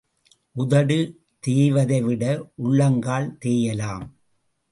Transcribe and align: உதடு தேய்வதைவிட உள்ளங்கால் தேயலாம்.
உதடு 0.51 0.97
தேய்வதைவிட 1.47 2.23
உள்ளங்கால் 2.55 3.37
தேயலாம். 3.37 4.07